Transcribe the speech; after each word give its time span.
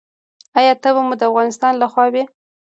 ایا 0.59 0.73
تبه 0.83 1.01
مو 1.07 1.15
د 1.21 1.23
ماښام 1.35 1.73
لخوا 1.81 2.05
وي؟ 2.13 2.23